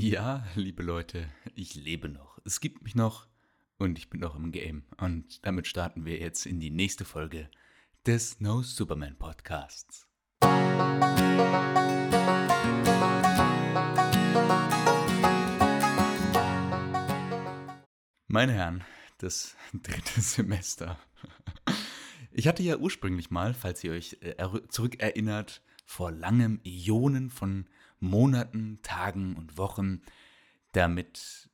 [0.00, 2.38] Ja, liebe Leute, ich lebe noch.
[2.44, 3.26] Es gibt mich noch
[3.78, 4.84] und ich bin noch im Game.
[4.96, 7.50] Und damit starten wir jetzt in die nächste Folge
[8.06, 10.06] des No Superman Podcasts.
[18.28, 18.84] Meine Herren,
[19.18, 20.96] das dritte Semester.
[22.30, 24.36] Ich hatte ja ursprünglich mal, falls ihr euch äh,
[24.68, 27.66] zurückerinnert, vor langem Ionen von
[28.00, 30.02] Monaten, Tagen und Wochen
[30.72, 31.50] damit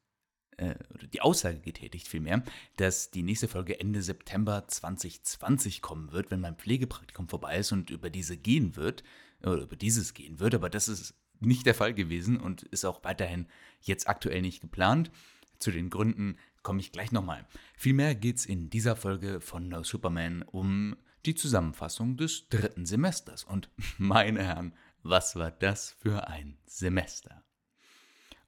[0.57, 0.75] äh,
[1.13, 2.43] die Aussage getätigt vielmehr,
[2.77, 7.91] dass die nächste Folge Ende September 2020 kommen wird, wenn mein Pflegepraktikum vorbei ist und
[7.91, 9.03] über diese gehen wird,
[9.43, 13.05] oder über dieses gehen wird, aber das ist nicht der Fall gewesen und ist auch
[13.05, 13.47] weiterhin
[13.83, 15.11] jetzt aktuell nicht geplant.
[15.59, 17.47] Zu den Gründen komme ich gleich nochmal.
[17.77, 23.45] Vielmehr geht es in dieser Folge von No Superman um die Zusammenfassung des dritten Semesters.
[23.45, 27.45] Und meine Herren, was war das für ein Semester?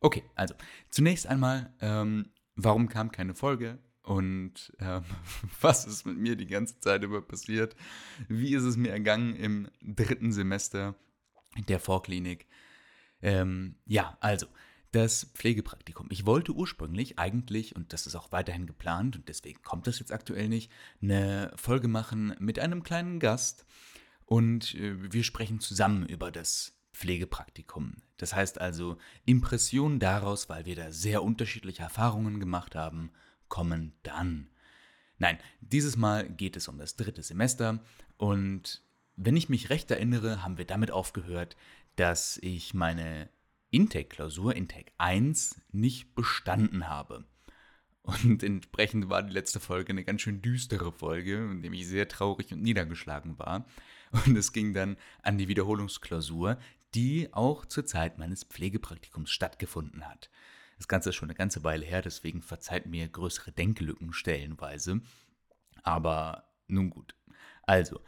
[0.00, 0.54] Okay, also
[0.90, 3.78] zunächst einmal, ähm, warum kam keine Folge?
[4.02, 5.04] Und ähm,
[5.60, 7.76] was ist mit mir die ganze Zeit über passiert?
[8.28, 10.94] Wie ist es mir ergangen im dritten Semester
[11.68, 12.46] der Vorklinik?
[13.22, 14.46] Ähm, ja, also
[14.92, 16.06] das Pflegepraktikum.
[16.10, 20.12] Ich wollte ursprünglich eigentlich, und das ist auch weiterhin geplant, und deswegen kommt das jetzt
[20.12, 20.70] aktuell nicht,
[21.02, 23.66] eine Folge machen mit einem kleinen Gast.
[24.26, 27.96] Und äh, wir sprechen zusammen über das Pflegepraktikum.
[28.16, 33.10] Das heißt also, Impressionen daraus, weil wir da sehr unterschiedliche Erfahrungen gemacht haben,
[33.48, 34.48] kommen dann.
[35.18, 37.80] Nein, dieses Mal geht es um das dritte Semester
[38.18, 38.82] und
[39.16, 41.56] wenn ich mich recht erinnere, haben wir damit aufgehört,
[41.96, 43.30] dass ich meine
[43.70, 47.24] Intake-Klausur, Intake 1, nicht bestanden habe.
[48.02, 52.08] Und entsprechend war die letzte Folge eine ganz schön düstere Folge, in der ich sehr
[52.08, 53.66] traurig und niedergeschlagen war.
[54.24, 56.58] Und es ging dann an die Wiederholungsklausur,
[56.94, 60.30] die auch zur Zeit meines Pflegepraktikums stattgefunden hat.
[60.78, 65.00] Das Ganze ist schon eine ganze Weile her, deswegen verzeiht mir größere Denklücken stellenweise.
[65.82, 67.14] Aber nun gut.
[67.62, 68.00] Also,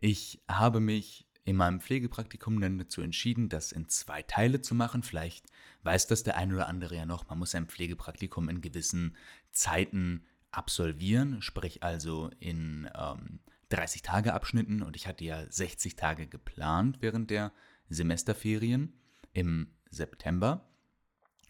[0.00, 5.02] ich habe mich in meinem Pflegepraktikum dann dazu entschieden, das in zwei Teile zu machen.
[5.02, 5.46] Vielleicht
[5.84, 7.28] weiß das der ein oder andere ja noch.
[7.28, 9.16] Man muss ein Pflegepraktikum in gewissen
[9.52, 13.38] Zeiten absolvieren, sprich also in ähm,
[13.70, 14.82] 30 Tage Abschnitten.
[14.82, 17.52] Und ich hatte ja 60 Tage geplant während der
[17.88, 18.92] Semesterferien
[19.32, 20.68] im September.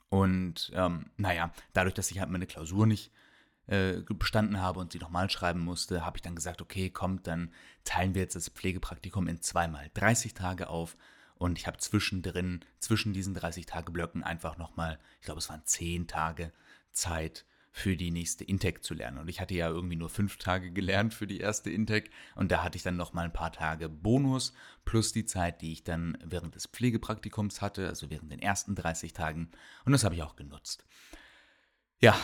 [0.09, 3.12] Und ähm, naja, dadurch, dass ich halt meine Klausur nicht
[3.66, 7.53] äh, bestanden habe und sie nochmal schreiben musste, habe ich dann gesagt, okay, kommt, dann
[7.84, 10.97] teilen wir jetzt das Pflegepraktikum in zweimal 30 Tage auf.
[11.34, 15.65] Und ich habe zwischendrin, zwischen diesen 30 Tage Blöcken einfach nochmal, ich glaube, es waren
[15.65, 16.53] 10 Tage
[16.93, 17.44] Zeit
[17.76, 19.19] für die nächste Intake zu lernen.
[19.19, 22.64] Und ich hatte ja irgendwie nur fünf Tage gelernt für die erste Intake und da
[22.64, 24.54] hatte ich dann nochmal ein paar Tage Bonus
[24.87, 29.12] plus die Zeit, die ich dann während des Pflegepraktikums hatte, also während den ersten 30
[29.12, 29.50] Tagen.
[29.84, 30.87] Und das habe ich auch genutzt.
[32.00, 32.19] Ja,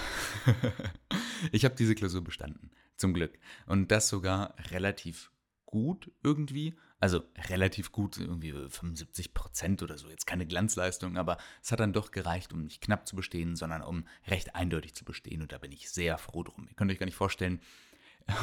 [1.52, 3.38] ich habe diese Klausur bestanden, zum Glück.
[3.66, 5.32] Und das sogar relativ
[5.66, 6.78] gut irgendwie.
[7.02, 10.08] Also relativ gut, irgendwie 75 Prozent oder so.
[10.08, 13.82] Jetzt keine Glanzleistung, aber es hat dann doch gereicht, um nicht knapp zu bestehen, sondern
[13.82, 15.42] um recht eindeutig zu bestehen.
[15.42, 16.68] Und da bin ich sehr froh drum.
[16.68, 17.60] Ihr könnt euch gar nicht vorstellen,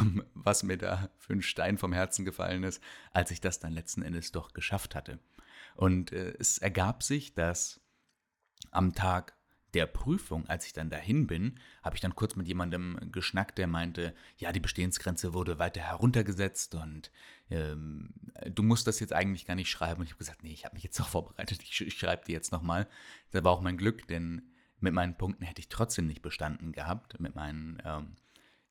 [0.02, 2.84] ähm, was mir da für ein Stein vom Herzen gefallen ist,
[3.14, 5.20] als ich das dann letzten Endes doch geschafft hatte.
[5.78, 7.80] Und äh, es ergab sich, dass
[8.72, 9.38] am Tag
[9.74, 13.68] der Prüfung, als ich dann dahin bin, habe ich dann kurz mit jemandem geschnackt, der
[13.68, 17.12] meinte, ja, die Bestehensgrenze wurde weiter heruntergesetzt und
[17.50, 18.14] ähm,
[18.46, 20.02] du musst das jetzt eigentlich gar nicht schreiben.
[20.02, 22.34] Und ich habe gesagt, nee, ich habe mich jetzt auch vorbereitet, ich, ich schreibe die
[22.34, 22.88] jetzt nochmal.
[23.32, 24.44] Das war auch mein Glück, denn
[24.80, 28.16] mit meinen Punkten hätte ich trotzdem nicht bestanden gehabt, mit meinen ähm,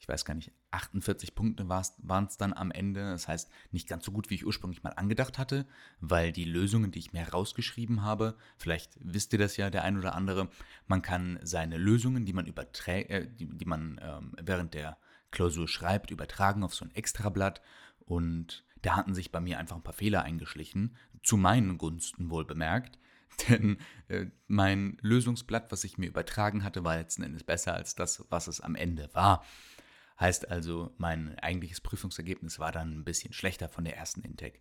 [0.00, 3.00] ich weiß gar nicht, 48 Punkte waren es dann am Ende.
[3.10, 5.66] Das heißt, nicht ganz so gut, wie ich ursprünglich mal angedacht hatte,
[6.00, 9.98] weil die Lösungen, die ich mir herausgeschrieben habe, vielleicht wisst ihr das ja, der ein
[9.98, 10.48] oder andere,
[10.86, 14.98] man kann seine Lösungen, die man, äh, die, die, man ähm, während der
[15.30, 17.60] Klausur schreibt, übertragen auf so ein Extrablatt
[17.98, 22.44] und da hatten sich bei mir einfach ein paar Fehler eingeschlichen, zu meinen Gunsten wohl
[22.44, 22.98] bemerkt.
[23.48, 23.78] Denn
[24.08, 28.48] äh, mein Lösungsblatt, was ich mir übertragen hatte, war letzten Endes besser als das, was
[28.48, 29.44] es am Ende war.
[30.18, 34.58] Heißt also, mein eigentliches Prüfungsergebnis war dann ein bisschen schlechter von der ersten Intake.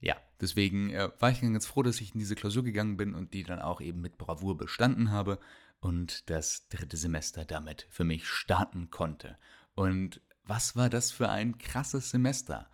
[0.00, 3.34] Ja, deswegen äh, war ich ganz froh, dass ich in diese Klausur gegangen bin und
[3.34, 5.38] die dann auch eben mit Bravour bestanden habe
[5.80, 9.38] und das dritte Semester damit für mich starten konnte.
[9.74, 12.68] Und was war das für ein krasses Semester?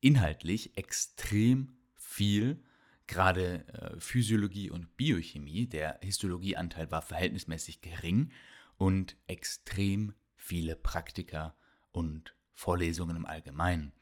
[0.00, 2.62] Inhaltlich extrem viel,
[3.06, 8.30] gerade äh, Physiologie und Biochemie, der Histologieanteil war verhältnismäßig gering
[8.76, 11.56] und extrem viele Praktika
[11.90, 13.92] und Vorlesungen im Allgemeinen.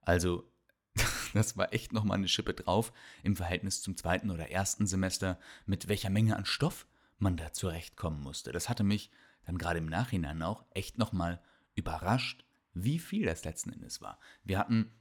[0.00, 0.50] Also,
[1.34, 2.92] das war echt nochmal eine Schippe drauf
[3.22, 6.86] im Verhältnis zum zweiten oder ersten Semester, mit welcher Menge an Stoff
[7.18, 8.52] man da zurechtkommen musste.
[8.52, 9.10] Das hatte mich
[9.44, 11.42] dann gerade im Nachhinein auch echt nochmal
[11.74, 12.44] überrascht,
[12.74, 14.18] wie viel das letzten Endes war.
[14.44, 14.92] Wir hatten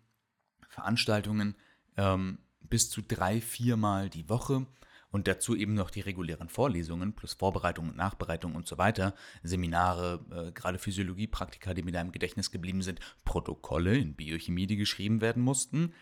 [0.75, 1.55] Veranstaltungen
[1.97, 4.67] ähm, bis zu drei, viermal die Woche
[5.09, 10.25] und dazu eben noch die regulären Vorlesungen plus Vorbereitung und Nachbereitung und so weiter, Seminare,
[10.29, 15.21] äh, gerade Physiologiepraktika, die mir da im Gedächtnis geblieben sind, Protokolle in Biochemie, die geschrieben
[15.21, 15.93] werden mussten.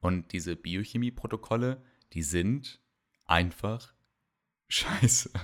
[0.00, 1.82] Und diese Biochemie-Protokolle,
[2.14, 2.80] die sind
[3.26, 3.92] einfach
[4.68, 5.30] scheiße.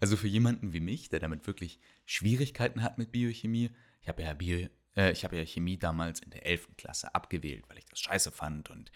[0.00, 3.70] Also für jemanden wie mich, der damit wirklich Schwierigkeiten hat mit Biochemie,
[4.02, 6.76] ich habe ja, Bio, äh, hab ja Chemie damals in der 11.
[6.76, 8.70] Klasse abgewählt, weil ich das scheiße fand.
[8.70, 8.90] Und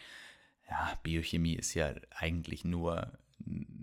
[0.69, 3.19] ja, Biochemie ist ja eigentlich nur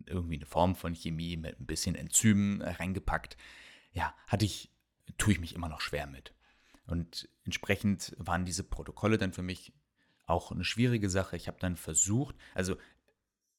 [0.06, 3.38] irgendwie eine Form von Chemie mit ein bisschen Enzymen reingepackt.
[3.94, 4.72] Ja, hatte ich,
[5.18, 6.34] tue ich mich immer noch schwer mit.
[6.86, 9.74] Und entsprechend waren diese Protokolle dann für mich
[10.26, 11.36] auch eine schwierige Sache.
[11.36, 12.78] Ich habe dann versucht, also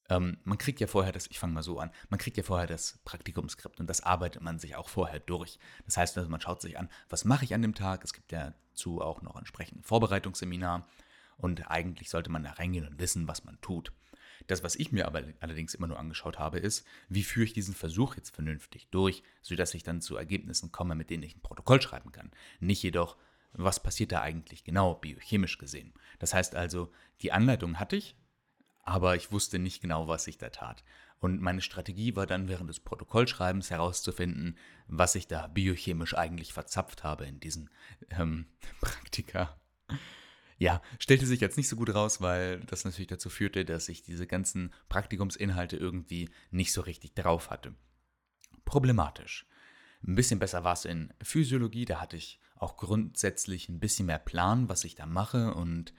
[0.08, 2.66] ähm, man kriegt ja vorher das, ich fange mal so an, man kriegt ja vorher
[2.66, 5.58] das Praktikumskript und das arbeitet man sich auch vorher durch.
[5.84, 8.04] Das heißt also, man schaut sich an, was mache ich an dem Tag?
[8.04, 10.86] Es gibt ja dazu auch noch entsprechend ein Vorbereitungsseminar
[11.36, 13.92] und eigentlich sollte man da reingehen und wissen, was man tut.
[14.46, 17.74] Das, was ich mir aber allerdings immer nur angeschaut habe, ist, wie führe ich diesen
[17.74, 21.82] Versuch jetzt vernünftig durch, sodass ich dann zu Ergebnissen komme, mit denen ich ein Protokoll
[21.82, 22.30] schreiben kann.
[22.60, 23.16] Nicht jedoch,
[23.52, 25.92] was passiert da eigentlich genau biochemisch gesehen.
[26.18, 28.16] Das heißt also, die Anleitung hatte ich,
[28.88, 30.82] aber ich wusste nicht genau, was ich da tat.
[31.20, 34.56] Und meine Strategie war dann während des Protokollschreibens herauszufinden,
[34.86, 37.68] was ich da biochemisch eigentlich verzapft habe in diesen
[38.10, 38.46] ähm,
[38.80, 39.60] Praktika.
[40.56, 44.02] Ja, stellte sich jetzt nicht so gut raus, weil das natürlich dazu führte, dass ich
[44.02, 47.74] diese ganzen Praktikumsinhalte irgendwie nicht so richtig drauf hatte.
[48.64, 49.46] Problematisch.
[50.06, 54.18] Ein bisschen besser war es in Physiologie, da hatte ich auch grundsätzlich ein bisschen mehr
[54.18, 55.92] Plan, was ich da mache und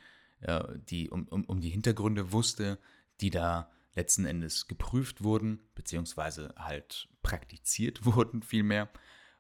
[0.89, 2.79] die um, um, um die Hintergründe wusste,
[3.21, 8.89] die da letzten Endes geprüft wurden, beziehungsweise halt praktiziert wurden vielmehr.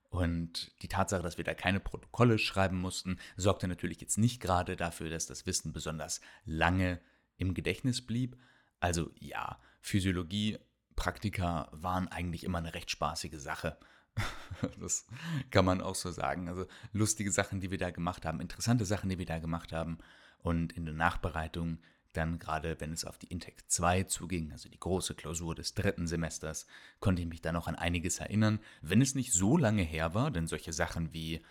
[0.09, 4.75] Und die Tatsache, dass wir da keine Protokolle schreiben mussten, sorgte natürlich jetzt nicht gerade
[4.75, 6.99] dafür, dass das Wissen besonders lange
[7.37, 8.35] im Gedächtnis blieb.
[8.79, 10.57] Also ja, Physiologie,
[10.95, 13.77] Praktika waren eigentlich immer eine recht spaßige Sache.
[14.79, 15.05] Das
[15.51, 16.49] kann man auch so sagen.
[16.49, 19.99] Also lustige Sachen, die wir da gemacht haben, interessante Sachen, die wir da gemacht haben.
[20.41, 21.79] Und in der Nachbereitung,
[22.13, 26.07] dann gerade wenn es auf die Intake 2 zuging, also die große Klausur des dritten
[26.07, 26.65] Semesters,
[26.99, 30.31] konnte ich mich dann noch an einiges erinnern, wenn es nicht so lange her war,
[30.31, 31.41] denn solche Sachen wie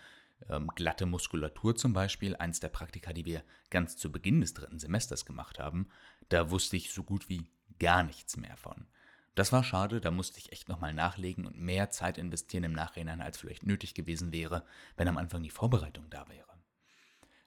[0.49, 4.79] ähm, glatte Muskulatur zum Beispiel, eins der Praktika, die wir ganz zu Beginn des dritten
[4.79, 5.87] Semesters gemacht haben,
[6.29, 7.47] da wusste ich so gut wie
[7.79, 8.87] gar nichts mehr von.
[9.35, 13.21] Das war schade, da musste ich echt nochmal nachlegen und mehr Zeit investieren im Nachhinein,
[13.21, 14.65] als vielleicht nötig gewesen wäre,
[14.97, 16.58] wenn am Anfang die Vorbereitung da wäre.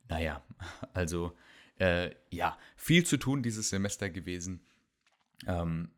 [0.08, 0.42] Naja,
[0.92, 1.36] also
[1.78, 4.64] äh, ja, viel zu tun dieses Semester gewesen.
[5.46, 5.90] Ähm,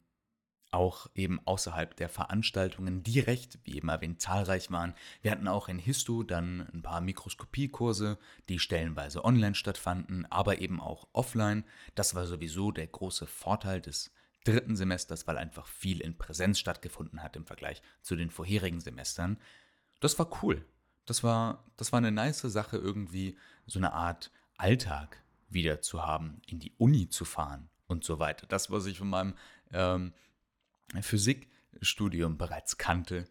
[0.75, 4.95] auch eben außerhalb der Veranstaltungen, die recht, wie eben erwähnt, zahlreich waren.
[5.23, 8.19] Wir hatten auch in Histo dann ein paar Mikroskopiekurse,
[8.49, 11.65] die stellenweise online stattfanden, aber eben auch offline.
[11.95, 14.11] Das war sowieso der große Vorteil des
[14.45, 19.39] dritten Semesters, weil einfach viel in Präsenz stattgefunden hat im Vergleich zu den vorherigen Semestern.
[20.01, 20.67] Das war cool
[21.07, 23.37] das war, das war eine nice Sache, irgendwie
[23.67, 28.47] so eine Art Alltag wieder zu haben, in die Uni zu fahren und so weiter.
[28.47, 29.35] Das, was ich von meinem
[29.73, 30.13] ähm,
[31.01, 33.27] Physikstudium bereits kannte,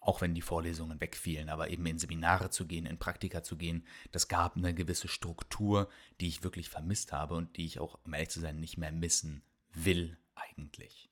[0.00, 3.84] auch wenn die Vorlesungen wegfielen, aber eben in Seminare zu gehen, in Praktika zu gehen,
[4.12, 5.88] das gab eine gewisse Struktur,
[6.20, 8.92] die ich wirklich vermisst habe und die ich auch, um ehrlich zu sein, nicht mehr
[8.92, 9.42] missen
[9.74, 11.07] will eigentlich.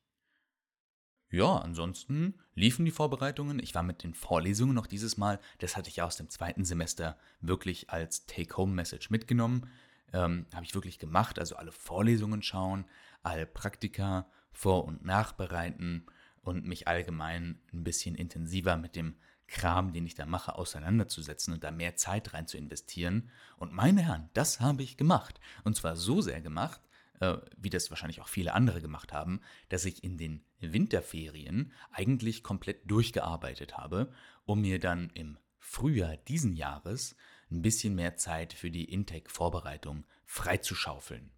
[1.30, 3.58] Ja, ansonsten liefen die Vorbereitungen.
[3.58, 7.18] Ich war mit den Vorlesungen noch dieses Mal, das hatte ich aus dem zweiten Semester
[7.40, 9.68] wirklich als Take-Home-Message mitgenommen.
[10.12, 12.84] Ähm, Habe ich wirklich gemacht, also alle Vorlesungen schauen,
[13.24, 16.06] alle Praktika vor- und nachbereiten
[16.42, 19.16] und mich allgemein ein bisschen intensiver mit dem
[19.48, 23.30] Kram, den ich da mache, auseinanderzusetzen und da mehr Zeit rein zu investieren.
[23.56, 25.40] Und meine Herren, das habe ich gemacht.
[25.64, 26.80] Und zwar so sehr gemacht,
[27.20, 32.42] äh, wie das wahrscheinlich auch viele andere gemacht haben, dass ich in den Winterferien eigentlich
[32.42, 34.12] komplett durchgearbeitet habe,
[34.44, 37.16] um mir dann im Frühjahr diesen Jahres
[37.50, 41.30] ein bisschen mehr Zeit für die Intake-Vorbereitung freizuschaufeln.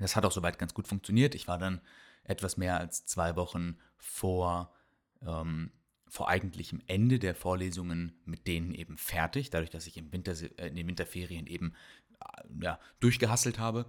[0.00, 1.34] Das hat auch soweit ganz gut funktioniert.
[1.34, 1.80] Ich war dann
[2.24, 4.72] etwas mehr als zwei Wochen vor,
[5.22, 5.72] ähm,
[6.06, 10.68] vor eigentlichem Ende der Vorlesungen mit denen eben fertig, dadurch, dass ich im Winter, äh,
[10.68, 11.74] in den Winterferien eben
[12.20, 13.86] äh, ja, durchgehasselt habe.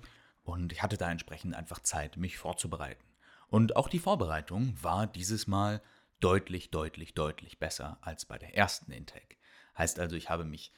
[0.50, 3.06] Und ich hatte da entsprechend einfach Zeit, mich vorzubereiten.
[3.50, 5.80] Und auch die Vorbereitung war dieses Mal
[6.20, 9.38] deutlich, deutlich, deutlich besser als bei der ersten Intake.
[9.78, 10.74] Heißt also, ich habe mich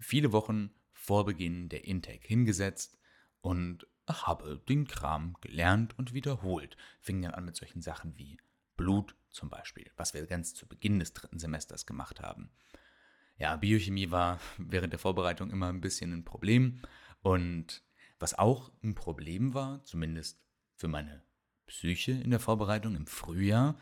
[0.00, 2.98] viele Wochen vor Beginn der Intake hingesetzt
[3.40, 6.76] und habe den Kram gelernt und wiederholt.
[7.00, 8.38] Fing dann an mit solchen Sachen wie
[8.76, 12.50] Blut zum Beispiel, was wir ganz zu Beginn des dritten Semesters gemacht haben.
[13.36, 16.82] Ja, Biochemie war während der Vorbereitung immer ein bisschen ein Problem.
[17.22, 17.84] Und
[18.22, 20.40] was auch ein Problem war, zumindest
[20.76, 21.22] für meine
[21.66, 23.76] Psyche in der Vorbereitung im Frühjahr,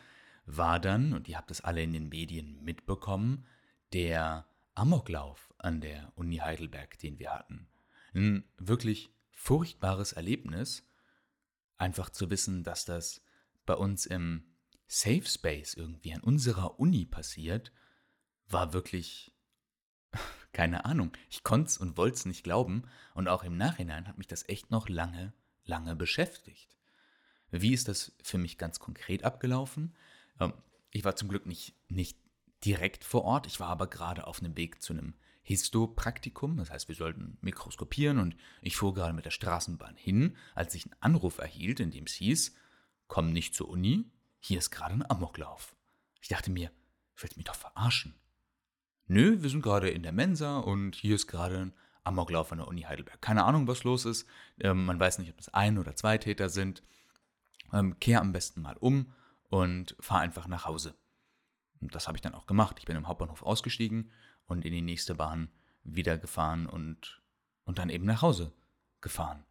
[0.46, 3.46] war dann, und ihr habt es alle in den Medien mitbekommen,
[3.92, 7.68] der Amoklauf an der Uni Heidelberg, den wir hatten.
[8.14, 10.88] Ein wirklich furchtbares Erlebnis,
[11.76, 13.22] einfach zu wissen, dass das
[13.66, 14.44] bei uns im
[14.86, 17.72] Safe Space irgendwie an unserer Uni passiert,
[18.48, 19.32] war wirklich
[20.52, 21.12] keine Ahnung.
[21.28, 24.48] Ich konnte es und wollte es nicht glauben und auch im Nachhinein hat mich das
[24.48, 25.32] echt noch lange,
[25.64, 26.76] lange beschäftigt.
[27.50, 29.94] Wie ist das für mich ganz konkret abgelaufen?
[30.38, 30.52] Ähm,
[30.92, 32.18] ich war zum Glück nicht, nicht
[32.64, 36.88] direkt vor Ort, ich war aber gerade auf einem Weg zu einem Histopraktikum, das heißt,
[36.88, 41.38] wir sollten mikroskopieren und ich fuhr gerade mit der Straßenbahn hin, als ich einen Anruf
[41.38, 42.54] erhielt, in dem es hieß,
[43.08, 44.04] komm nicht zur Uni,
[44.38, 45.74] hier ist gerade ein Amoklauf.
[46.20, 46.70] Ich dachte mir,
[47.16, 48.14] ich will mich doch verarschen.
[49.10, 51.72] Nö, wir sind gerade in der Mensa und hier ist gerade ein
[52.04, 53.20] Amoklauf an der Uni Heidelberg.
[53.20, 54.24] Keine Ahnung, was los ist.
[54.60, 56.84] Ähm, man weiß nicht, ob das ein oder zwei Täter sind.
[57.72, 59.12] Ähm, kehr am besten mal um
[59.48, 60.94] und fahr einfach nach Hause.
[61.80, 62.76] Und das habe ich dann auch gemacht.
[62.78, 64.12] Ich bin im Hauptbahnhof ausgestiegen
[64.46, 65.50] und in die nächste Bahn
[65.82, 67.20] wieder gefahren und,
[67.64, 68.52] und dann eben nach Hause
[69.00, 69.42] gefahren.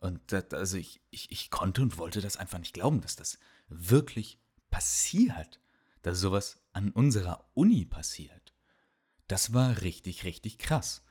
[0.00, 3.38] Und das, also ich, ich, ich konnte und wollte das einfach nicht glauben, dass das
[3.68, 4.38] wirklich
[4.68, 5.62] passiert,
[6.02, 8.52] dass sowas an unserer Uni passiert.
[9.28, 11.02] Das war richtig, richtig krass.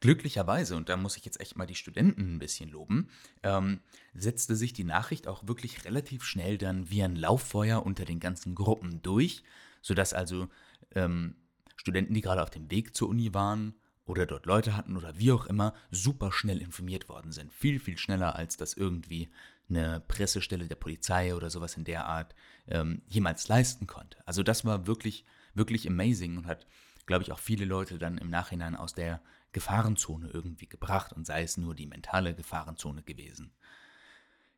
[0.00, 3.08] Glücklicherweise, und da muss ich jetzt echt mal die Studenten ein bisschen loben,
[3.42, 3.80] ähm,
[4.12, 8.54] setzte sich die Nachricht auch wirklich relativ schnell dann wie ein Lauffeuer unter den ganzen
[8.54, 9.42] Gruppen durch,
[9.80, 10.48] sodass also
[10.94, 11.36] ähm,
[11.76, 13.74] Studenten, die gerade auf dem Weg zur Uni waren
[14.06, 17.52] oder dort Leute hatten oder wie auch immer, super schnell informiert worden sind.
[17.52, 19.28] Viel, viel schneller, als das irgendwie
[19.68, 22.34] eine Pressestelle der Polizei oder sowas in der Art
[22.68, 24.16] ähm, jemals leisten konnte.
[24.26, 26.66] Also das war wirklich, wirklich amazing und hat,
[27.06, 29.20] glaube ich, auch viele Leute dann im Nachhinein aus der
[29.52, 33.52] Gefahrenzone irgendwie gebracht und sei es nur die mentale Gefahrenzone gewesen.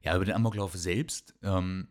[0.03, 1.89] Ja, über den Amoklauf selbst ähm,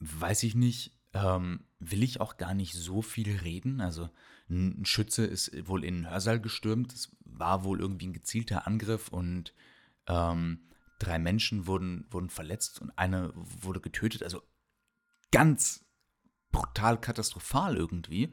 [0.00, 3.80] weiß ich nicht, ähm, will ich auch gar nicht so viel reden.
[3.80, 4.10] Also
[4.50, 6.92] ein Schütze ist wohl in den Hörsaal gestürmt.
[6.92, 9.54] Es war wohl irgendwie ein gezielter Angriff und
[10.06, 14.22] ähm, drei Menschen wurden, wurden verletzt und eine wurde getötet.
[14.22, 14.42] Also
[15.30, 15.84] ganz
[16.52, 18.32] brutal katastrophal irgendwie.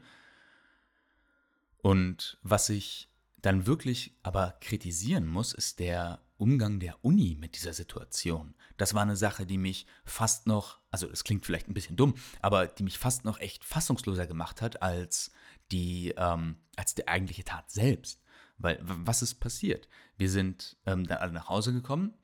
[1.78, 3.08] Und was ich
[3.40, 8.54] dann wirklich aber kritisieren muss, ist der Umgang der Uni mit dieser Situation.
[8.76, 12.14] Das war eine Sache, die mich fast noch, also das klingt vielleicht ein bisschen dumm,
[12.40, 15.32] aber die mich fast noch echt fassungsloser gemacht hat als
[15.72, 18.22] die, ähm, als die eigentliche Tat selbst.
[18.58, 19.88] Weil was ist passiert?
[20.16, 22.14] Wir sind ähm, dann alle nach Hause gekommen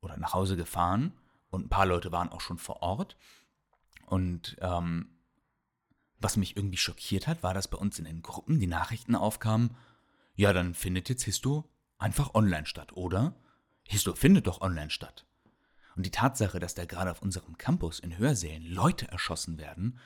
[0.00, 1.12] oder nach Hause gefahren
[1.50, 3.16] und ein paar Leute waren auch schon vor Ort.
[4.06, 5.18] Und ähm,
[6.18, 9.76] was mich irgendwie schockiert hat, war, dass bei uns in den Gruppen die Nachrichten aufkamen,
[10.34, 13.34] ja, dann findet jetzt Histo einfach online statt, oder?
[13.86, 15.26] Histo findet doch online statt.
[15.94, 19.98] Und die Tatsache, dass da gerade auf unserem Campus in Hörsälen Leute erschossen werden,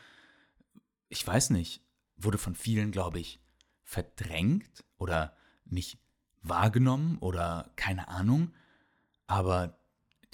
[1.08, 1.85] ich weiß nicht,
[2.16, 3.40] wurde von vielen, glaube ich,
[3.82, 5.98] verdrängt oder nicht
[6.42, 8.52] wahrgenommen oder keine Ahnung.
[9.26, 9.78] Aber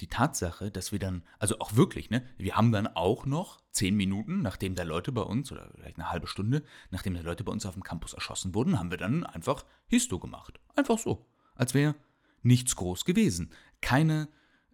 [0.01, 3.95] die Tatsache, dass wir dann, also auch wirklich, ne, wir haben dann auch noch zehn
[3.95, 7.51] Minuten, nachdem da Leute bei uns, oder vielleicht eine halbe Stunde, nachdem da Leute bei
[7.51, 10.59] uns auf dem Campus erschossen wurden, haben wir dann einfach Histo gemacht.
[10.75, 11.25] Einfach so.
[11.55, 11.95] Als wäre
[12.41, 13.51] nichts groß gewesen.
[13.81, 14.27] Keine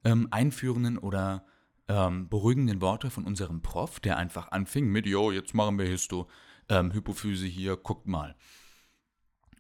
[0.04, 1.46] ähm, einführenden oder
[1.88, 6.28] ähm, beruhigenden Worte von unserem Prof, der einfach anfing mit, jo, jetzt machen wir Histo,
[6.70, 8.36] ähm, Hypophyse hier, guckt mal.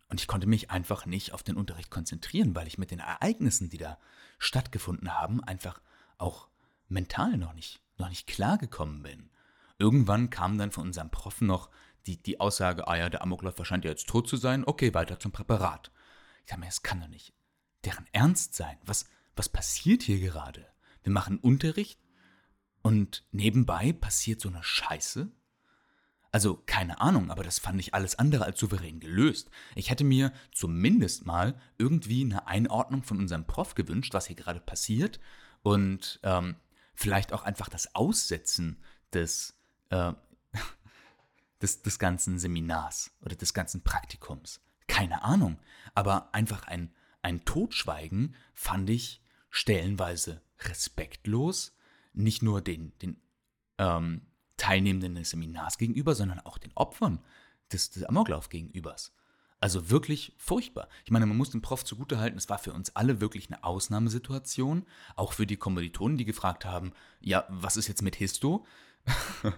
[0.08, 3.70] Und ich konnte mich einfach nicht auf den Unterricht konzentrieren, weil ich mit den Ereignissen,
[3.70, 4.00] die da
[4.40, 5.82] stattgefunden haben, einfach
[6.18, 6.48] auch
[6.88, 9.30] mental noch nicht, noch nicht klargekommen bin.
[9.78, 11.70] Irgendwann kam dann von unserem Prof noch
[12.08, 15.20] die, die Aussage, ah ja, der Amokläufer scheint ja jetzt tot zu sein, okay, weiter
[15.20, 15.92] zum Präparat.
[16.42, 17.34] Ich dachte mir, es kann doch nicht
[17.86, 18.78] deren Ernst sein.
[18.86, 20.68] Was, was passiert hier gerade?
[21.04, 22.00] Wir machen Unterricht
[22.82, 25.32] und nebenbei passiert so eine Scheiße?
[26.32, 29.50] Also keine Ahnung, aber das fand ich alles andere als souverän gelöst.
[29.76, 34.60] Ich hätte mir zumindest mal irgendwie eine Einordnung von unserem Prof gewünscht, was hier gerade
[34.60, 35.20] passiert
[35.64, 36.56] und ähm,
[36.94, 39.56] vielleicht auch einfach das Aussetzen des,
[39.90, 40.14] äh,
[41.62, 44.62] des, des ganzen Seminars oder des ganzen Praktikums.
[44.88, 45.58] Keine Ahnung,
[45.96, 46.94] aber einfach ein,
[47.24, 51.76] ein Totschweigen fand ich stellenweise respektlos,
[52.14, 53.20] nicht nur den, den
[53.80, 54.29] ähm,
[54.60, 57.20] Teilnehmenden des Seminars gegenüber, sondern auch den Opfern
[57.72, 59.14] des, des Amoklauf gegenübers.
[59.62, 60.88] Also wirklich furchtbar.
[61.04, 64.86] Ich meine, man muss dem Prof zugutehalten, es war für uns alle wirklich eine Ausnahmesituation,
[65.16, 68.66] auch für die Kommilitonen, die gefragt haben, ja, was ist jetzt mit Histo?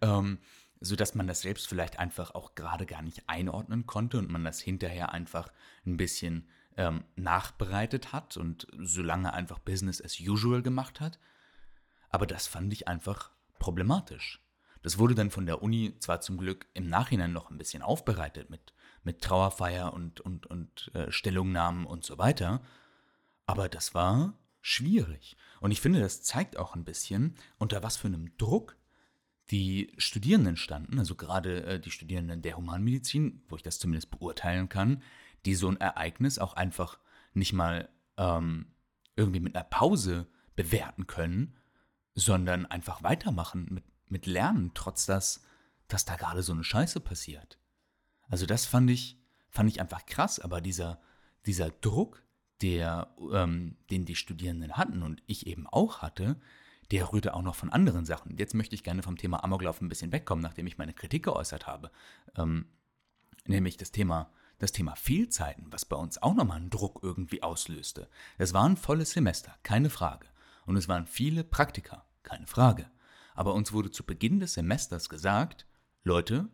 [0.00, 0.38] ähm,
[0.80, 4.60] sodass man das selbst vielleicht einfach auch gerade gar nicht einordnen konnte und man das
[4.60, 5.52] hinterher einfach
[5.86, 11.20] ein bisschen ähm, nachbereitet hat und solange einfach Business as usual gemacht hat.
[12.10, 14.43] Aber das fand ich einfach problematisch.
[14.84, 18.50] Das wurde dann von der Uni zwar zum Glück im Nachhinein noch ein bisschen aufbereitet
[18.50, 22.60] mit, mit Trauerfeier und, und, und äh, Stellungnahmen und so weiter,
[23.46, 25.38] aber das war schwierig.
[25.60, 28.76] Und ich finde, das zeigt auch ein bisschen, unter was für einem Druck
[29.50, 34.68] die Studierenden standen, also gerade äh, die Studierenden der Humanmedizin, wo ich das zumindest beurteilen
[34.68, 35.02] kann,
[35.46, 36.98] die so ein Ereignis auch einfach
[37.32, 37.88] nicht mal
[38.18, 38.66] ähm,
[39.16, 40.26] irgendwie mit einer Pause
[40.56, 41.56] bewerten können,
[42.14, 45.42] sondern einfach weitermachen mit mit Lernen, trotz dass,
[45.88, 47.58] dass da gerade so eine Scheiße passiert.
[48.28, 49.18] Also das fand ich,
[49.50, 51.00] fand ich einfach krass, aber dieser,
[51.46, 52.22] dieser Druck,
[52.62, 56.40] der, ähm, den die Studierenden hatten und ich eben auch hatte,
[56.90, 58.36] der rührte auch noch von anderen Sachen.
[58.36, 61.66] Jetzt möchte ich gerne vom Thema Amoklauf ein bisschen wegkommen, nachdem ich meine Kritik geäußert
[61.66, 61.90] habe.
[62.36, 62.66] Ähm,
[63.46, 68.08] nämlich das Thema, das Thema Fehlzeiten, was bei uns auch nochmal einen Druck irgendwie auslöste.
[68.38, 70.28] Es war ein volles Semester, keine Frage.
[70.66, 72.88] Und es waren viele Praktika, keine Frage
[73.34, 75.66] aber uns wurde zu Beginn des Semesters gesagt,
[76.02, 76.48] Leute,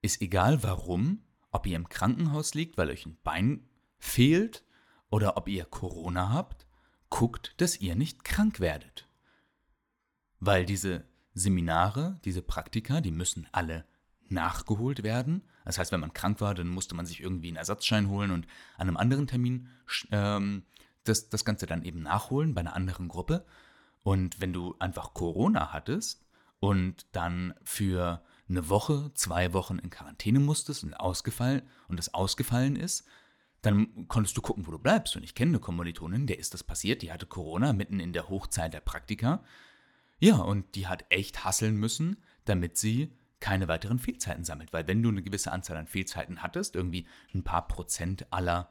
[0.00, 4.64] ist egal warum, ob ihr im Krankenhaus liegt, weil euch ein Bein fehlt
[5.10, 6.66] oder ob ihr Corona habt,
[7.10, 9.08] guckt, dass ihr nicht krank werdet.
[10.40, 13.86] Weil diese Seminare, diese Praktika, die müssen alle
[14.28, 15.42] nachgeholt werden.
[15.64, 18.46] Das heißt, wenn man krank war, dann musste man sich irgendwie einen Ersatzschein holen und
[18.76, 19.68] an einem anderen Termin
[20.10, 20.64] ähm,
[21.04, 23.44] das, das Ganze dann eben nachholen bei einer anderen Gruppe.
[24.02, 26.24] Und wenn du einfach Corona hattest
[26.60, 32.76] und dann für eine Woche, zwei Wochen in Quarantäne musstest und ausgefallen und das ausgefallen
[32.76, 33.06] ist,
[33.62, 35.16] dann konntest du gucken, wo du bleibst.
[35.16, 38.28] Und ich kenne eine Kommilitonin, der ist das passiert, die hatte Corona mitten in der
[38.28, 39.42] Hochzeit der Praktika.
[40.20, 44.72] Ja, und die hat echt hasseln müssen, damit sie keine weiteren Fehlzeiten sammelt.
[44.72, 48.70] Weil wenn du eine gewisse Anzahl an Fehlzeiten hattest, irgendwie ein paar Prozent aller,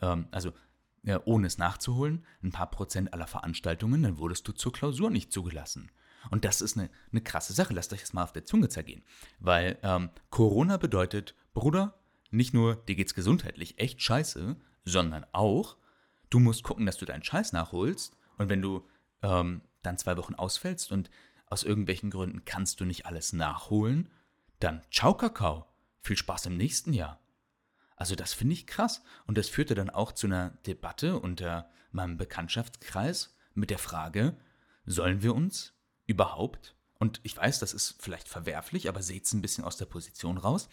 [0.00, 0.52] ähm, also
[1.02, 5.32] ja, ohne es nachzuholen, ein paar Prozent aller Veranstaltungen, dann wurdest du zur Klausur nicht
[5.32, 5.90] zugelassen.
[6.30, 7.74] Und das ist eine, eine krasse Sache.
[7.74, 9.02] Lasst euch das mal auf der Zunge zergehen.
[9.40, 11.98] Weil ähm, Corona bedeutet, Bruder,
[12.30, 15.76] nicht nur dir geht's gesundheitlich echt scheiße, sondern auch,
[16.30, 18.16] du musst gucken, dass du deinen Scheiß nachholst.
[18.38, 18.86] Und wenn du
[19.22, 21.10] ähm, dann zwei Wochen ausfällst und
[21.46, 24.08] aus irgendwelchen Gründen kannst du nicht alles nachholen,
[24.60, 25.66] dann ciao Kakao.
[26.00, 27.21] Viel Spaß im nächsten Jahr.
[28.02, 29.00] Also das finde ich krass.
[29.28, 34.36] Und das führte dann auch zu einer Debatte unter meinem Bekanntschaftskreis mit der Frage,
[34.84, 35.74] sollen wir uns
[36.06, 39.84] überhaupt, und ich weiß, das ist vielleicht verwerflich, aber seht es ein bisschen aus der
[39.84, 40.68] Position raus,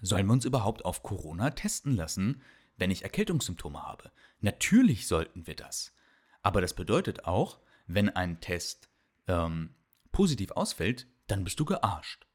[0.00, 2.40] sollen wir uns überhaupt auf Corona testen lassen,
[2.78, 4.10] wenn ich Erkältungssymptome habe?
[4.40, 5.92] Natürlich sollten wir das.
[6.40, 8.88] Aber das bedeutet auch, wenn ein Test
[9.28, 9.74] ähm,
[10.10, 12.26] positiv ausfällt, dann bist du gearscht.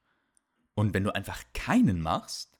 [0.75, 2.54] Und wenn du einfach keinen machst,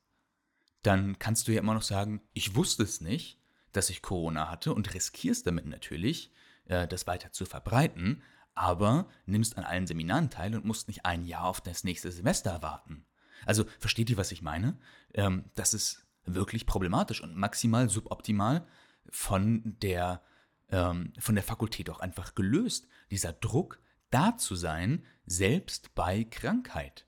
[0.86, 3.40] dann kannst du ja immer noch sagen, ich wusste es nicht,
[3.72, 6.32] dass ich Corona hatte und riskierst damit natürlich,
[6.66, 11.26] äh, das weiter zu verbreiten, aber nimmst an allen Seminaren teil und musst nicht ein
[11.26, 13.06] Jahr auf das nächste Semester warten.
[13.46, 14.78] Also versteht ihr, was ich meine?
[15.14, 18.66] Ähm, das ist wirklich problematisch und maximal suboptimal
[19.10, 20.24] von der,
[20.70, 22.88] ähm, von der Fakultät auch einfach gelöst.
[23.12, 27.06] Dieser Druck, da zu sein, selbst bei Krankheit.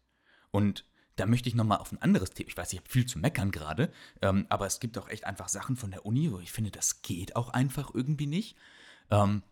[0.51, 0.85] Und
[1.17, 2.47] da möchte ich nochmal auf ein anderes Thema.
[2.47, 5.49] Ich weiß, ich habe viel zu meckern gerade, ähm, aber es gibt auch echt einfach
[5.49, 8.55] Sachen von der Uni, wo ich finde, das geht auch einfach irgendwie nicht.
[9.09, 9.43] Ähm,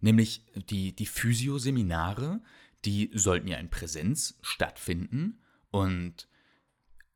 [0.00, 2.40] nämlich die, die Physio-Seminare,
[2.84, 6.28] die sollten ja in Präsenz stattfinden und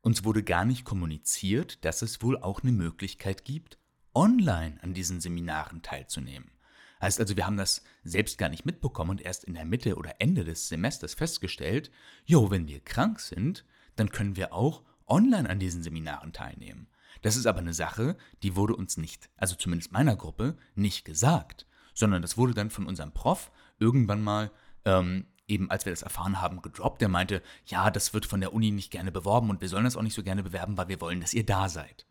[0.01, 3.77] uns wurde gar nicht kommuniziert, dass es wohl auch eine Möglichkeit gibt,
[4.13, 6.51] online an diesen Seminaren teilzunehmen.
[7.01, 10.15] Heißt also, wir haben das selbst gar nicht mitbekommen und erst in der Mitte oder
[10.19, 11.91] Ende des Semesters festgestellt,
[12.25, 16.87] jo, wenn wir krank sind, dann können wir auch online an diesen Seminaren teilnehmen.
[17.21, 21.65] Das ist aber eine Sache, die wurde uns nicht, also zumindest meiner Gruppe, nicht gesagt,
[21.93, 24.51] sondern das wurde dann von unserem Prof irgendwann mal,
[24.85, 27.01] ähm, eben als wir das erfahren haben, gedroppt.
[27.01, 29.97] Der meinte, ja, das wird von der Uni nicht gerne beworben und wir sollen das
[29.97, 32.05] auch nicht so gerne bewerben, weil wir wollen, dass ihr da seid.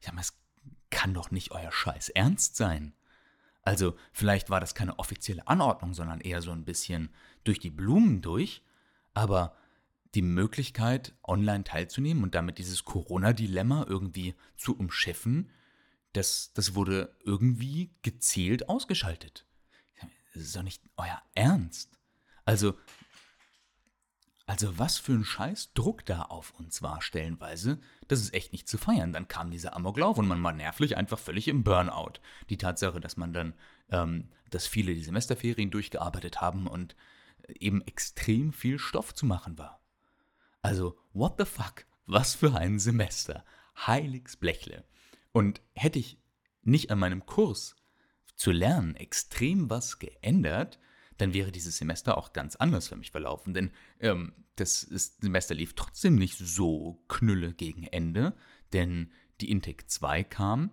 [0.00, 0.34] Ich sag mal, es
[0.90, 2.94] kann doch nicht euer Scheiß ernst sein.
[3.64, 7.08] Also vielleicht war das keine offizielle Anordnung, sondern eher so ein bisschen
[7.44, 8.62] durch die Blumen durch,
[9.14, 9.56] aber
[10.14, 15.50] die Möglichkeit, online teilzunehmen und damit dieses Corona-Dilemma irgendwie zu umschiffen,
[16.12, 19.46] das, das wurde irgendwie gezielt ausgeschaltet.
[20.32, 21.98] Das ist doch nicht euer Ernst.
[22.44, 22.74] Also,
[24.46, 27.78] Also was für ein scheiß Druck da auf uns war stellenweise,
[28.08, 29.12] das ist echt nicht zu feiern.
[29.12, 32.20] Dann kam dieser Amoklauf und man war nervlich einfach völlig im Burnout.
[32.50, 33.54] Die Tatsache, dass man dann,
[33.90, 36.94] ähm, dass viele die Semesterferien durchgearbeitet haben und
[37.48, 39.80] eben extrem viel Stoff zu machen war.
[40.60, 41.86] Also, what the fuck?
[42.06, 43.44] Was für ein Semester.
[43.86, 44.84] Heiligs Blechle.
[45.32, 46.18] Und hätte ich
[46.62, 47.76] nicht an meinem Kurs
[48.36, 50.78] zu lernen extrem was geändert,
[51.18, 53.54] dann wäre dieses Semester auch ganz anders für mich verlaufen.
[53.54, 58.34] Denn ähm, das ist, Semester lief trotzdem nicht so knülle gegen Ende,
[58.72, 60.70] denn die Intake 2 kam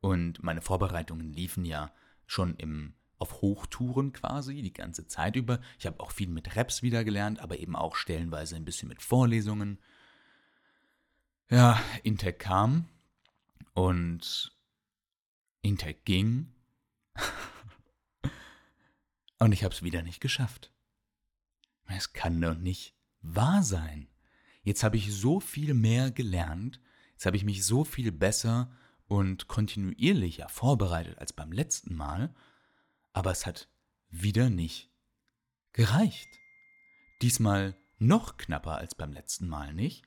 [0.00, 1.92] und meine Vorbereitungen liefen ja
[2.26, 5.60] schon im, auf Hochtouren quasi die ganze Zeit über.
[5.78, 9.02] Ich habe auch viel mit Raps wieder gelernt, aber eben auch stellenweise ein bisschen mit
[9.02, 9.78] Vorlesungen.
[11.50, 12.88] Ja, Intake kam
[13.74, 14.54] und
[15.62, 16.52] Intake ging
[19.38, 20.72] und ich habe es wieder nicht geschafft.
[21.86, 24.08] Es kann doch nicht wahr sein.
[24.62, 26.80] Jetzt habe ich so viel mehr gelernt,
[27.12, 28.70] jetzt habe ich mich so viel besser
[29.06, 32.34] und kontinuierlicher vorbereitet als beim letzten Mal,
[33.12, 33.68] aber es hat
[34.08, 34.90] wieder nicht
[35.72, 36.28] gereicht.
[37.20, 40.04] Diesmal noch knapper als beim letzten Mal nicht,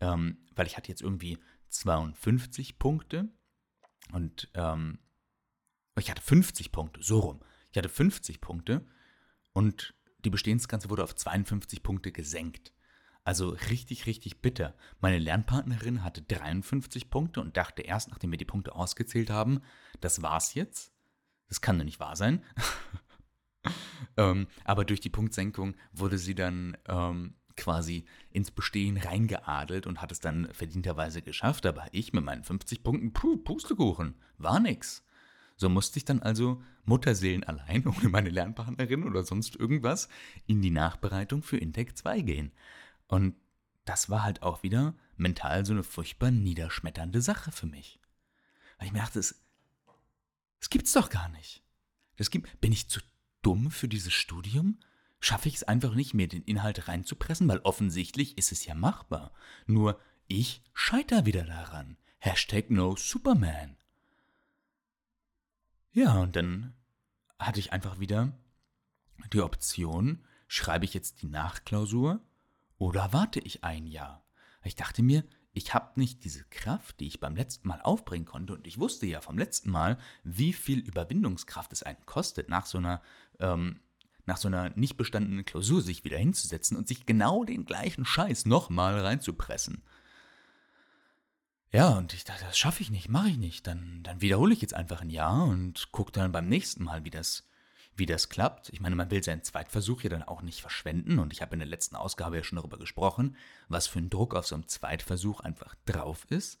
[0.00, 3.28] ähm, weil ich hatte jetzt irgendwie 52 Punkte
[4.12, 4.98] und ähm,
[5.98, 7.40] ich hatte 50 Punkte, so rum.
[7.72, 8.86] Ich hatte 50 Punkte
[9.52, 12.72] und die Bestehensgrenze wurde auf 52 Punkte gesenkt.
[13.24, 14.74] Also richtig, richtig bitter.
[15.00, 19.60] Meine Lernpartnerin hatte 53 Punkte und dachte erst, nachdem wir die Punkte ausgezählt haben,
[20.00, 20.92] das war's jetzt.
[21.48, 22.42] Das kann doch nicht wahr sein.
[24.16, 30.12] ähm, aber durch die Punktsenkung wurde sie dann ähm, quasi ins Bestehen reingeadelt und hat
[30.12, 31.64] es dann verdienterweise geschafft.
[31.64, 35.04] Aber ich mit meinen 50 Punkten, puh, Pustekuchen, war nix.
[35.56, 40.08] So musste ich dann also Mutterseelen allein, ohne meine Lernpartnerin oder sonst irgendwas,
[40.46, 42.52] in die Nachbereitung für Intake 2 gehen.
[43.06, 43.34] Und
[43.84, 48.00] das war halt auch wieder mental so eine furchtbar niederschmetternde Sache für mich.
[48.78, 49.42] Weil ich mir dachte, es,
[50.60, 51.62] das gibt's doch gar nicht.
[52.16, 53.00] Das gibt, bin ich zu
[53.42, 54.78] dumm für dieses Studium?
[55.20, 59.32] Schaffe ich es einfach nicht, mir den Inhalt reinzupressen, weil offensichtlich ist es ja machbar.
[59.66, 61.96] Nur ich scheiter wieder daran.
[62.18, 63.76] Hashtag no Superman.
[65.92, 66.74] Ja, und dann
[67.38, 68.32] hatte ich einfach wieder
[69.32, 72.20] die Option, schreibe ich jetzt die Nachklausur
[72.78, 74.24] oder warte ich ein Jahr?
[74.64, 78.54] Ich dachte mir, ich habe nicht diese Kraft, die ich beim letzten Mal aufbringen konnte.
[78.54, 82.78] Und ich wusste ja vom letzten Mal, wie viel Überwindungskraft es einen kostet, nach so
[82.78, 83.02] einer,
[83.38, 83.80] ähm,
[84.24, 88.46] nach so einer nicht bestandenen Klausur sich wieder hinzusetzen und sich genau den gleichen Scheiß
[88.46, 89.82] nochmal reinzupressen.
[91.72, 93.66] Ja, und ich dachte, das schaffe ich nicht, mache ich nicht.
[93.66, 97.10] Dann, dann wiederhole ich jetzt einfach ein Jahr und gucke dann beim nächsten Mal, wie
[97.10, 97.48] das,
[97.96, 98.68] wie das klappt.
[98.68, 101.18] Ich meine, man will seinen Zweitversuch ja dann auch nicht verschwenden.
[101.18, 103.36] Und ich habe in der letzten Ausgabe ja schon darüber gesprochen,
[103.68, 106.60] was für ein Druck auf so einem Zweitversuch einfach drauf ist.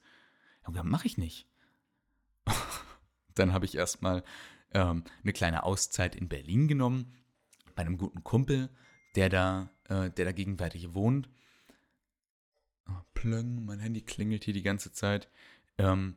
[0.64, 1.46] Und dann mache ich nicht.
[3.34, 4.24] dann habe ich erstmal
[4.72, 7.12] ähm, eine kleine Auszeit in Berlin genommen,
[7.74, 8.70] bei einem guten Kumpel,
[9.14, 11.28] der da, äh, der da gegenwärtig wohnt.
[12.88, 15.28] Oh, plöng, mein Handy klingelt hier die ganze Zeit.
[15.78, 16.16] Ähm,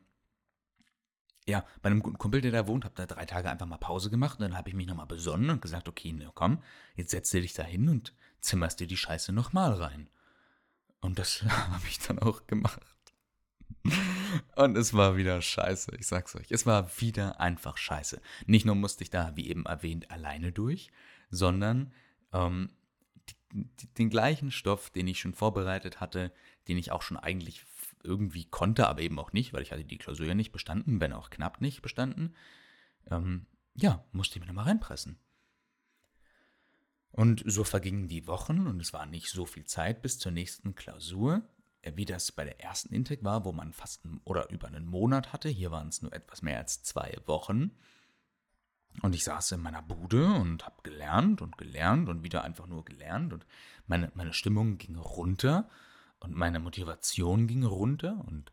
[1.48, 4.10] ja, bei einem guten Kumpel, der da wohnt, habe da drei Tage einfach mal Pause
[4.10, 4.40] gemacht.
[4.40, 6.64] Und dann habe ich mich nochmal besonnen und gesagt, okay, ne, komm,
[6.96, 10.10] jetzt setzt du dich da hin und zimmerst dir die Scheiße nochmal rein.
[11.02, 12.82] Und das habe ich dann auch gemacht.
[14.56, 16.48] Und es war wieder scheiße, ich sag's euch.
[16.50, 18.20] Es war wieder einfach scheiße.
[18.48, 20.92] Nicht nur musste ich da, wie eben erwähnt, alleine durch,
[21.30, 21.94] sondern
[22.34, 22.72] ähm,
[23.98, 26.32] den gleichen Stoff, den ich schon vorbereitet hatte,
[26.68, 27.66] den ich auch schon eigentlich
[28.04, 31.14] irgendwie konnte, aber eben auch nicht, weil ich hatte die Klausur ja nicht bestanden, wenn
[31.14, 32.36] auch knapp nicht bestanden.
[33.10, 35.18] Ähm, ja, musste ich mir nochmal reinpressen.
[37.12, 40.76] Und so vergingen die Wochen und es war nicht so viel Zeit bis zur nächsten
[40.76, 41.44] Klausur,
[41.82, 45.34] äh, wie das bei der ersten Intake war, wo man fast oder über einen Monat
[45.34, 45.50] hatte.
[45.50, 47.72] Hier waren es nur etwas mehr als zwei Wochen.
[49.02, 52.86] Und ich saß in meiner Bude und habe gelernt und gelernt und wieder einfach nur
[52.86, 53.46] gelernt und
[53.88, 55.70] meine, meine Stimmung ging runter
[56.26, 58.52] und meine Motivation ging runter und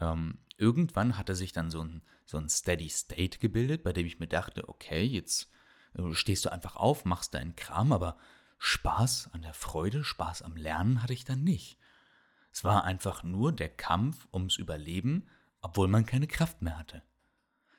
[0.00, 4.18] ähm, irgendwann hatte sich dann so ein, so ein Steady State gebildet, bei dem ich
[4.18, 5.50] mir dachte, okay, jetzt
[5.94, 8.16] äh, stehst du einfach auf, machst deinen Kram, aber
[8.58, 11.78] Spaß an der Freude, Spaß am Lernen hatte ich dann nicht.
[12.52, 15.26] Es war einfach nur der Kampf ums Überleben,
[15.60, 17.02] obwohl man keine Kraft mehr hatte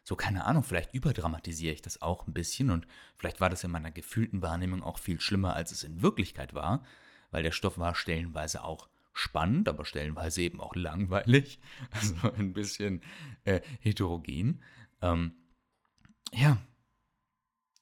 [0.08, 3.72] so keine Ahnung, vielleicht überdramatisiere ich das auch ein bisschen und vielleicht war das in
[3.72, 6.86] meiner gefühlten Wahrnehmung auch viel schlimmer, als es in Wirklichkeit war,
[7.30, 8.88] weil der Stoff war stellenweise auch
[9.18, 11.60] spannend, aber stellenweise eben auch langweilig,
[11.92, 13.02] also ein bisschen
[13.44, 14.62] äh, heterogen.
[15.02, 15.34] Ähm,
[16.34, 16.58] ja,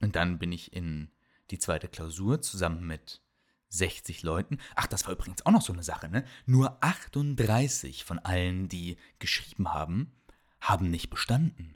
[0.02, 1.12] und dann bin ich in
[1.52, 3.21] die zweite Klausur zusammen mit
[3.69, 6.26] 60 Leuten, ach, das war übrigens auch noch so eine Sache, ne?
[6.45, 10.13] Nur 38 von allen, die geschrieben haben,
[10.62, 11.76] haben nicht bestanden.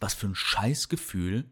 [0.00, 1.50] Was für ein Scheißgefühl,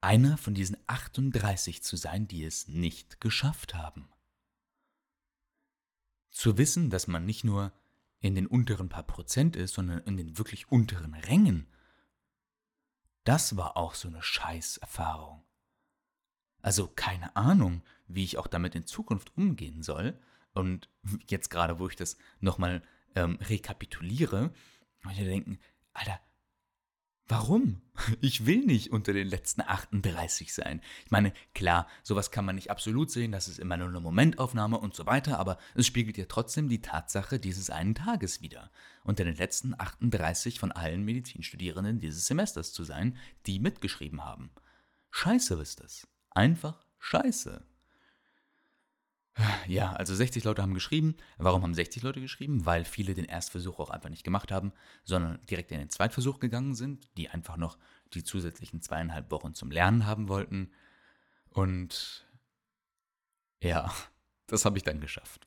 [0.00, 4.08] einer von diesen 38 zu sein, die es nicht geschafft haben.
[6.32, 7.72] Zu wissen, dass man nicht nur
[8.18, 11.68] in den unteren paar Prozent ist, sondern in den wirklich unteren Rängen,
[13.24, 15.44] das war auch so eine Scheißerfahrung.
[16.60, 20.18] Also keine Ahnung, wie ich auch damit in Zukunft umgehen soll.
[20.54, 20.88] Und
[21.28, 22.82] jetzt gerade, wo ich das nochmal
[23.14, 24.52] ähm, rekapituliere,
[25.02, 25.58] muss ich denken,
[25.92, 26.20] Alter,
[27.32, 27.80] Warum?
[28.20, 30.80] Ich will nicht unter den letzten 38 sein.
[31.04, 34.78] Ich meine, klar, sowas kann man nicht absolut sehen, das ist immer nur eine Momentaufnahme
[34.78, 38.70] und so weiter, aber es spiegelt ja trotzdem die Tatsache dieses einen Tages wider,
[39.04, 43.16] unter den letzten 38 von allen Medizinstudierenden dieses Semesters zu sein,
[43.46, 44.50] die mitgeschrieben haben.
[45.10, 46.08] Scheiße ist das.
[46.30, 47.62] Einfach scheiße.
[49.66, 51.16] Ja, also 60 Leute haben geschrieben.
[51.38, 52.66] Warum haben 60 Leute geschrieben?
[52.66, 54.72] Weil viele den Erstversuch auch einfach nicht gemacht haben,
[55.04, 57.78] sondern direkt in den Zweitversuch gegangen sind, die einfach noch
[58.12, 60.70] die zusätzlichen zweieinhalb Wochen zum Lernen haben wollten.
[61.48, 62.26] Und
[63.62, 63.92] ja,
[64.46, 65.46] das habe ich dann geschafft.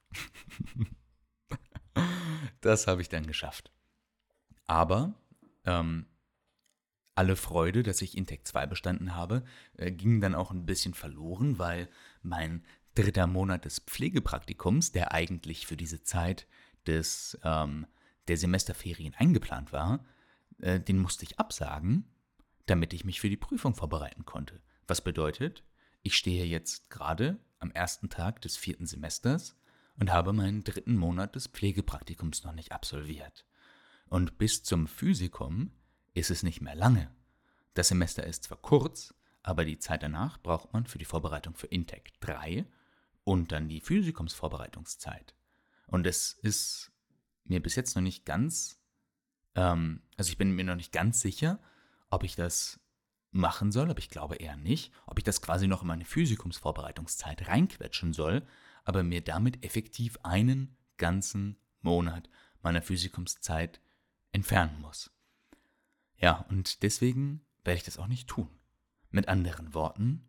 [2.61, 3.71] das habe ich dann geschafft.
[4.65, 5.13] Aber
[5.65, 6.07] ähm,
[7.13, 9.43] alle Freude, dass ich Intec 2 bestanden habe,
[9.77, 11.89] äh, ging dann auch ein bisschen verloren, weil
[12.21, 12.65] mein
[12.95, 16.47] dritter Monat des Pflegepraktikums, der eigentlich für diese Zeit
[16.87, 17.85] des, ähm,
[18.27, 20.05] der Semesterferien eingeplant war,
[20.59, 22.05] äh, den musste ich absagen,
[22.65, 24.61] damit ich mich für die Prüfung vorbereiten konnte.
[24.87, 25.63] Was bedeutet,
[26.03, 29.55] ich stehe jetzt gerade am ersten Tag des vierten Semesters
[29.97, 33.45] und habe meinen dritten Monat des Pflegepraktikums noch nicht absolviert.
[34.07, 35.71] Und bis zum Physikum
[36.13, 37.11] ist es nicht mehr lange.
[37.73, 41.67] Das Semester ist zwar kurz, aber die Zeit danach braucht man für die Vorbereitung für
[41.67, 42.65] Intec 3
[43.25, 45.35] und dann die Physikumsvorbereitungszeit.
[45.87, 46.93] Und es ist
[47.43, 48.81] mir bis jetzt noch nicht ganz,
[49.55, 51.59] ähm, also ich bin mir noch nicht ganz sicher,
[52.09, 52.79] ob ich das
[53.31, 57.47] machen soll, aber ich glaube eher nicht, ob ich das quasi noch in meine Physikumsvorbereitungszeit
[57.47, 58.47] reinquetschen soll,
[58.85, 62.29] aber mir damit effektiv einen ganzen Monat
[62.61, 63.81] meiner Physikumszeit
[64.31, 65.11] entfernen muss.
[66.17, 68.49] Ja, und deswegen werde ich das auch nicht tun.
[69.09, 70.27] Mit anderen Worten,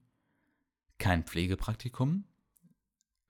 [0.99, 2.25] kein Pflegepraktikum,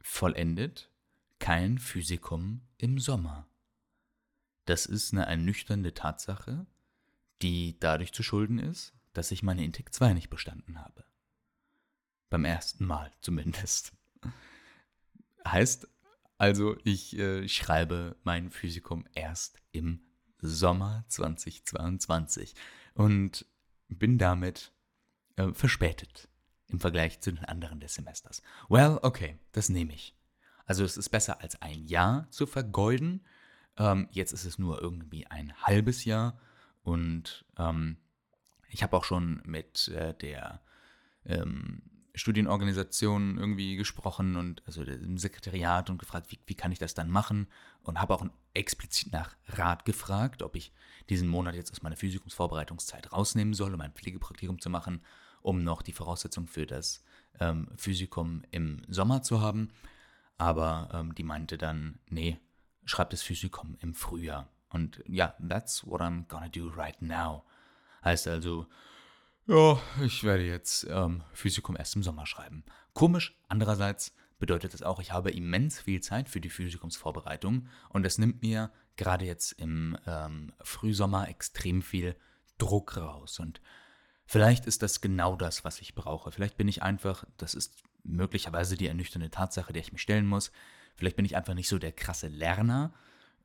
[0.06, 0.90] vollendet
[1.38, 3.46] kein Physikum im Sommer.
[4.64, 6.66] Das ist eine ernüchternde Tatsache,
[7.42, 11.04] die dadurch zu schulden ist, dass ich meine Intec 2 nicht bestanden habe.
[12.30, 13.92] Beim ersten Mal zumindest.
[15.46, 15.88] Heißt
[16.38, 20.00] also, ich äh, schreibe mein Physikum erst im
[20.38, 22.54] Sommer 2022
[22.94, 23.46] und
[23.88, 24.72] bin damit
[25.36, 26.28] äh, verspätet
[26.68, 28.42] im Vergleich zu den anderen des Semesters.
[28.68, 30.14] Well, okay, das nehme ich.
[30.64, 33.24] Also es ist besser als ein Jahr zu vergeuden.
[33.78, 36.40] Ähm, jetzt ist es nur irgendwie ein halbes Jahr
[36.82, 37.98] und ähm,
[38.68, 40.60] ich habe auch schon mit äh, der
[41.24, 41.82] ähm,
[42.14, 47.10] Studienorganisation irgendwie gesprochen und also im Sekretariat und gefragt, wie, wie kann ich das dann
[47.10, 47.46] machen
[47.82, 50.72] und habe auch explizit nach Rat gefragt, ob ich
[51.10, 55.02] diesen Monat jetzt aus meiner Physikumsvorbereitungszeit rausnehmen soll, um ein Pflegepraktikum zu machen
[55.46, 57.04] um noch die Voraussetzung für das
[57.38, 59.68] ähm, Physikum im Sommer zu haben.
[60.38, 62.40] Aber ähm, die meinte dann, nee,
[62.84, 64.48] schreib das Physikum im Frühjahr.
[64.70, 67.44] Und ja, that's what I'm gonna do right now.
[68.04, 68.66] Heißt also,
[69.46, 72.64] ja, ich werde jetzt ähm, Physikum erst im Sommer schreiben.
[72.92, 78.18] Komisch, andererseits bedeutet das auch, ich habe immens viel Zeit für die Physikumsvorbereitung und das
[78.18, 82.16] nimmt mir gerade jetzt im ähm, Frühsommer extrem viel
[82.58, 83.38] Druck raus.
[83.38, 83.60] Und
[84.26, 86.32] Vielleicht ist das genau das, was ich brauche.
[86.32, 90.50] Vielleicht bin ich einfach, das ist möglicherweise die ernüchternde Tatsache, der ich mich stellen muss.
[90.96, 92.92] Vielleicht bin ich einfach nicht so der krasse Lerner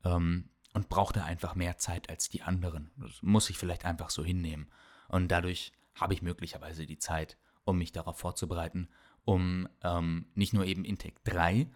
[0.04, 2.90] ähm, und brauche da einfach mehr Zeit als die anderen.
[2.96, 4.70] Das muss ich vielleicht einfach so hinnehmen.
[5.08, 8.88] Und dadurch habe ich möglicherweise die Zeit, um mich darauf vorzubereiten,
[9.24, 11.70] um ähm, nicht nur eben Intake 3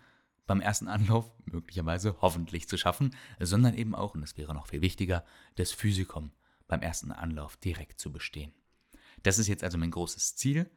[0.46, 4.80] beim ersten Anlauf möglicherweise hoffentlich zu schaffen, sondern eben auch, und das wäre noch viel
[4.80, 5.24] wichtiger,
[5.56, 6.32] das Physikum
[6.66, 8.52] beim ersten Anlauf direkt zu bestehen.
[9.26, 10.70] Das ist jetzt also mein großes Ziel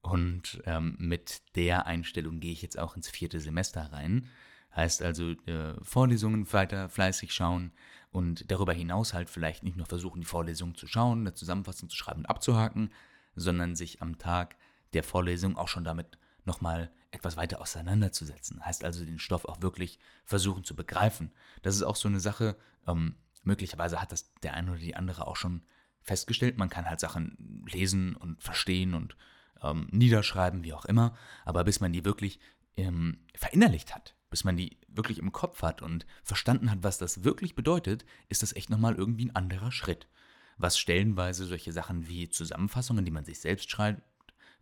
[0.00, 4.26] und ähm, mit der Einstellung gehe ich jetzt auch ins vierte Semester rein.
[4.74, 7.72] Heißt also äh, Vorlesungen weiter fleißig schauen
[8.10, 11.96] und darüber hinaus halt vielleicht nicht nur versuchen, die Vorlesungen zu schauen, eine Zusammenfassung zu
[11.98, 12.90] schreiben und abzuhaken,
[13.36, 14.56] sondern sich am Tag
[14.94, 18.64] der Vorlesung auch schon damit nochmal etwas weiter auseinanderzusetzen.
[18.64, 21.32] Heißt also den Stoff auch wirklich versuchen zu begreifen.
[21.60, 25.26] Das ist auch so eine Sache, ähm, möglicherweise hat das der eine oder die andere
[25.26, 25.60] auch schon
[26.02, 26.58] festgestellt.
[26.58, 29.16] Man kann halt Sachen lesen und verstehen und
[29.62, 31.16] ähm, niederschreiben, wie auch immer.
[31.44, 32.40] Aber bis man die wirklich
[32.76, 37.24] ähm, verinnerlicht hat, bis man die wirklich im Kopf hat und verstanden hat, was das
[37.24, 40.08] wirklich bedeutet, ist das echt nochmal irgendwie ein anderer Schritt.
[40.56, 44.02] Was stellenweise solche Sachen wie Zusammenfassungen, die man sich selbst schreibt,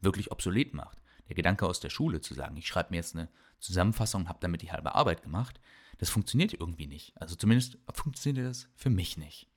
[0.01, 0.99] wirklich obsolet macht.
[1.29, 4.39] Der Gedanke aus der Schule zu sagen, ich schreibe mir jetzt eine Zusammenfassung und habe
[4.41, 5.61] damit die halbe Arbeit gemacht,
[5.99, 7.21] das funktioniert irgendwie nicht.
[7.21, 9.49] Also zumindest funktioniert das für mich nicht.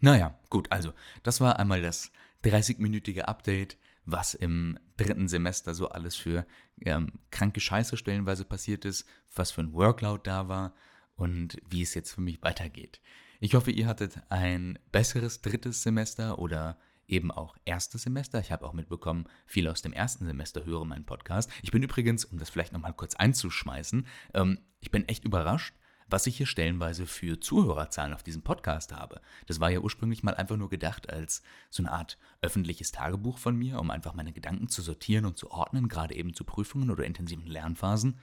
[0.00, 2.12] Naja, gut, also das war einmal das
[2.44, 6.46] 30-minütige Update, was im dritten Semester so alles für
[6.82, 10.74] ähm, kranke Scheiße stellenweise passiert ist, was für ein Workload da war
[11.16, 13.00] und wie es jetzt für mich weitergeht.
[13.40, 18.40] Ich hoffe, ihr hattet ein besseres drittes Semester oder eben auch erstes Semester.
[18.40, 21.50] Ich habe auch mitbekommen, viele aus dem ersten Semester hören meinen Podcast.
[21.62, 25.74] Ich bin übrigens, um das vielleicht nochmal kurz einzuschmeißen, ähm, ich bin echt überrascht,
[26.14, 29.20] was ich hier stellenweise für Zuhörerzahlen auf diesem Podcast habe.
[29.48, 33.56] Das war ja ursprünglich mal einfach nur gedacht als so eine Art öffentliches Tagebuch von
[33.56, 37.02] mir, um einfach meine Gedanken zu sortieren und zu ordnen, gerade eben zu Prüfungen oder
[37.04, 38.20] intensiven Lernphasen.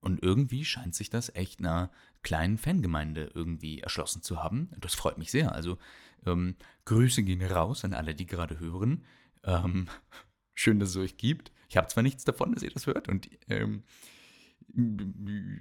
[0.00, 1.90] Und irgendwie scheint sich das echt einer
[2.22, 4.70] kleinen Fangemeinde irgendwie erschlossen zu haben.
[4.80, 5.52] Das freut mich sehr.
[5.52, 5.76] Also
[6.24, 6.56] ähm,
[6.86, 9.04] Grüße gehen raus an alle, die gerade hören.
[9.44, 9.88] Ähm,
[10.54, 11.52] schön, dass es euch gibt.
[11.68, 13.82] Ich habe zwar nichts davon, dass ihr das hört und ähm,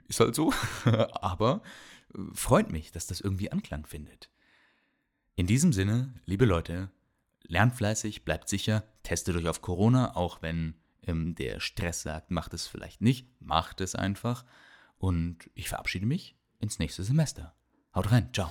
[0.07, 0.53] ist halt so,
[0.85, 1.61] aber
[2.13, 4.29] äh, freut mich, dass das irgendwie Anklang findet.
[5.35, 6.89] In diesem Sinne, liebe Leute,
[7.43, 12.53] lernt fleißig, bleibt sicher, testet euch auf Corona, auch wenn ähm, der Stress sagt, macht
[12.53, 14.45] es vielleicht nicht, macht es einfach.
[14.97, 17.53] Und ich verabschiede mich ins nächste Semester.
[17.93, 18.49] Haut rein, ciao.